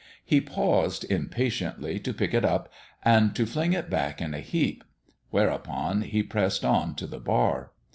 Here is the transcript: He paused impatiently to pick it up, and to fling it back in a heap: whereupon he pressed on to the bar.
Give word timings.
He 0.25 0.41
paused 0.41 1.05
impatiently 1.11 1.99
to 1.99 2.11
pick 2.11 2.33
it 2.33 2.43
up, 2.43 2.69
and 3.05 3.35
to 3.35 3.45
fling 3.45 3.73
it 3.73 3.87
back 3.87 4.19
in 4.19 4.33
a 4.33 4.39
heap: 4.39 4.83
whereupon 5.29 6.01
he 6.01 6.23
pressed 6.23 6.65
on 6.65 6.95
to 6.95 7.05
the 7.05 7.19
bar. 7.19 7.69